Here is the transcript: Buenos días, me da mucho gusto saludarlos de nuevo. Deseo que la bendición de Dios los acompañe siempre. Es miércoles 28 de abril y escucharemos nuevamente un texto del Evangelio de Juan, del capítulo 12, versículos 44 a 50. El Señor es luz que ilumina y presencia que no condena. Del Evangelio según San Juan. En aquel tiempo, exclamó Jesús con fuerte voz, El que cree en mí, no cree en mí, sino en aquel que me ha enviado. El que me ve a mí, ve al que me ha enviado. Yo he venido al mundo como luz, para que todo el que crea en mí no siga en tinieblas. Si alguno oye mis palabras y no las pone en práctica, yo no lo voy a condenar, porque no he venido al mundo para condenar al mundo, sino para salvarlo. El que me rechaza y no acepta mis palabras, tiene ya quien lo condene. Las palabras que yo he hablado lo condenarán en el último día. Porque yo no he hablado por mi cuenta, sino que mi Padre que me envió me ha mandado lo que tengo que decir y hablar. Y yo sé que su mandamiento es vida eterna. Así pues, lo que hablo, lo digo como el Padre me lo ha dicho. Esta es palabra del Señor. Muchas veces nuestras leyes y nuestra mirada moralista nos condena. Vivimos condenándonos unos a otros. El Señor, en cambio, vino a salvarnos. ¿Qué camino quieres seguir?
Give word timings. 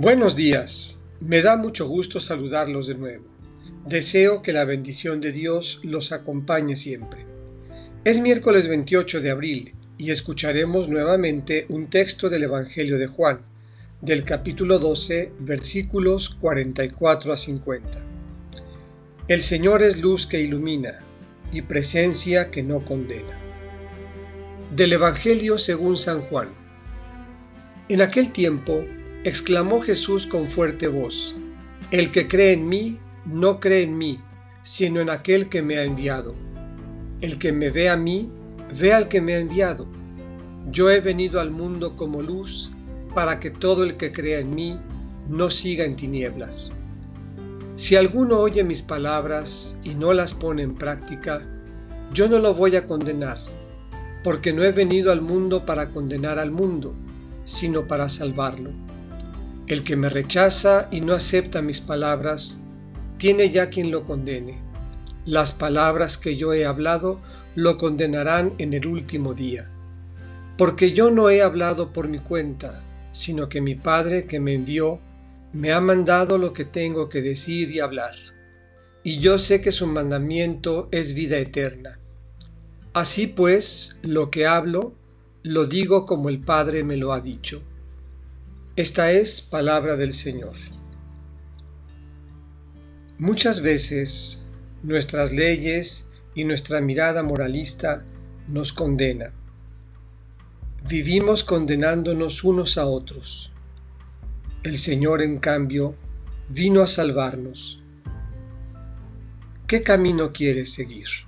Buenos 0.00 0.36
días, 0.36 1.02
me 1.18 1.42
da 1.42 1.56
mucho 1.56 1.88
gusto 1.88 2.20
saludarlos 2.20 2.86
de 2.86 2.94
nuevo. 2.94 3.24
Deseo 3.84 4.42
que 4.42 4.52
la 4.52 4.64
bendición 4.64 5.20
de 5.20 5.32
Dios 5.32 5.80
los 5.82 6.12
acompañe 6.12 6.76
siempre. 6.76 7.26
Es 8.04 8.20
miércoles 8.20 8.68
28 8.68 9.20
de 9.20 9.30
abril 9.32 9.74
y 9.96 10.12
escucharemos 10.12 10.88
nuevamente 10.88 11.66
un 11.68 11.90
texto 11.90 12.30
del 12.30 12.44
Evangelio 12.44 12.96
de 12.96 13.08
Juan, 13.08 13.40
del 14.00 14.22
capítulo 14.22 14.78
12, 14.78 15.32
versículos 15.40 16.30
44 16.30 17.32
a 17.32 17.36
50. 17.36 18.00
El 19.26 19.42
Señor 19.42 19.82
es 19.82 19.98
luz 19.98 20.28
que 20.28 20.40
ilumina 20.40 21.00
y 21.50 21.62
presencia 21.62 22.52
que 22.52 22.62
no 22.62 22.84
condena. 22.84 23.36
Del 24.76 24.92
Evangelio 24.92 25.58
según 25.58 25.96
San 25.96 26.20
Juan. 26.20 26.50
En 27.88 28.00
aquel 28.00 28.30
tiempo, 28.30 28.84
exclamó 29.24 29.80
Jesús 29.80 30.26
con 30.26 30.48
fuerte 30.48 30.88
voz, 30.88 31.36
El 31.90 32.12
que 32.12 32.28
cree 32.28 32.52
en 32.52 32.68
mí, 32.68 32.98
no 33.24 33.60
cree 33.60 33.82
en 33.82 33.98
mí, 33.98 34.20
sino 34.62 35.00
en 35.00 35.10
aquel 35.10 35.48
que 35.48 35.62
me 35.62 35.78
ha 35.78 35.84
enviado. 35.84 36.34
El 37.20 37.38
que 37.38 37.52
me 37.52 37.70
ve 37.70 37.88
a 37.88 37.96
mí, 37.96 38.30
ve 38.78 38.92
al 38.92 39.08
que 39.08 39.20
me 39.20 39.34
ha 39.34 39.38
enviado. 39.38 39.86
Yo 40.70 40.90
he 40.90 41.00
venido 41.00 41.40
al 41.40 41.50
mundo 41.50 41.96
como 41.96 42.22
luz, 42.22 42.70
para 43.14 43.40
que 43.40 43.50
todo 43.50 43.84
el 43.84 43.96
que 43.96 44.12
crea 44.12 44.38
en 44.38 44.54
mí 44.54 44.78
no 45.28 45.50
siga 45.50 45.84
en 45.84 45.96
tinieblas. 45.96 46.74
Si 47.76 47.96
alguno 47.96 48.38
oye 48.38 48.64
mis 48.64 48.82
palabras 48.82 49.78
y 49.82 49.94
no 49.94 50.12
las 50.12 50.34
pone 50.34 50.62
en 50.62 50.74
práctica, 50.74 51.42
yo 52.12 52.28
no 52.28 52.38
lo 52.38 52.54
voy 52.54 52.76
a 52.76 52.86
condenar, 52.86 53.38
porque 54.24 54.52
no 54.52 54.62
he 54.64 54.72
venido 54.72 55.10
al 55.10 55.20
mundo 55.20 55.64
para 55.64 55.90
condenar 55.90 56.38
al 56.38 56.50
mundo, 56.50 56.94
sino 57.44 57.86
para 57.86 58.08
salvarlo. 58.08 58.70
El 59.68 59.82
que 59.82 59.96
me 59.96 60.08
rechaza 60.08 60.88
y 60.90 61.02
no 61.02 61.12
acepta 61.12 61.60
mis 61.60 61.82
palabras, 61.82 62.58
tiene 63.18 63.50
ya 63.50 63.68
quien 63.68 63.90
lo 63.90 64.04
condene. 64.04 64.58
Las 65.26 65.52
palabras 65.52 66.16
que 66.16 66.36
yo 66.36 66.54
he 66.54 66.64
hablado 66.64 67.20
lo 67.54 67.76
condenarán 67.76 68.54
en 68.56 68.72
el 68.72 68.86
último 68.86 69.34
día. 69.34 69.70
Porque 70.56 70.92
yo 70.92 71.10
no 71.10 71.28
he 71.28 71.42
hablado 71.42 71.92
por 71.92 72.08
mi 72.08 72.18
cuenta, 72.18 72.82
sino 73.12 73.50
que 73.50 73.60
mi 73.60 73.74
Padre 73.74 74.24
que 74.24 74.40
me 74.40 74.54
envió 74.54 75.00
me 75.52 75.72
ha 75.72 75.82
mandado 75.82 76.38
lo 76.38 76.54
que 76.54 76.64
tengo 76.64 77.10
que 77.10 77.20
decir 77.20 77.70
y 77.70 77.80
hablar. 77.80 78.14
Y 79.02 79.18
yo 79.18 79.38
sé 79.38 79.60
que 79.60 79.72
su 79.72 79.86
mandamiento 79.86 80.88
es 80.92 81.12
vida 81.12 81.36
eterna. 81.36 81.98
Así 82.94 83.26
pues, 83.26 83.98
lo 84.00 84.30
que 84.30 84.46
hablo, 84.46 84.94
lo 85.42 85.66
digo 85.66 86.06
como 86.06 86.30
el 86.30 86.40
Padre 86.40 86.84
me 86.84 86.96
lo 86.96 87.12
ha 87.12 87.20
dicho. 87.20 87.62
Esta 88.78 89.10
es 89.10 89.40
palabra 89.40 89.96
del 89.96 90.14
Señor. 90.14 90.54
Muchas 93.18 93.60
veces 93.60 94.44
nuestras 94.84 95.32
leyes 95.32 96.08
y 96.36 96.44
nuestra 96.44 96.80
mirada 96.80 97.24
moralista 97.24 98.04
nos 98.46 98.72
condena. 98.72 99.32
Vivimos 100.88 101.42
condenándonos 101.42 102.44
unos 102.44 102.78
a 102.78 102.86
otros. 102.86 103.52
El 104.62 104.78
Señor, 104.78 105.22
en 105.22 105.40
cambio, 105.40 105.96
vino 106.48 106.80
a 106.80 106.86
salvarnos. 106.86 107.82
¿Qué 109.66 109.82
camino 109.82 110.32
quieres 110.32 110.72
seguir? 110.72 111.27